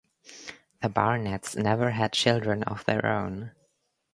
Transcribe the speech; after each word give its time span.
The 0.81 0.89
Barnetts 0.89 1.55
never 1.55 1.91
had 1.91 2.13
children 2.13 2.63
of 2.63 2.83
their 2.85 3.05
own. 3.05 3.51